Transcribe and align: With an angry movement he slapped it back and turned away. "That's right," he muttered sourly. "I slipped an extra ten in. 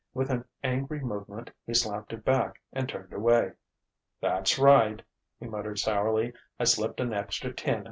With 0.15 0.31
an 0.31 0.45
angry 0.63 0.99
movement 1.01 1.51
he 1.67 1.75
slapped 1.75 2.11
it 2.11 2.25
back 2.25 2.59
and 2.73 2.89
turned 2.89 3.13
away. 3.13 3.51
"That's 4.19 4.57
right," 4.57 4.99
he 5.39 5.45
muttered 5.45 5.77
sourly. 5.77 6.33
"I 6.59 6.63
slipped 6.63 6.99
an 6.99 7.13
extra 7.13 7.53
ten 7.53 7.73
in. 7.75 7.79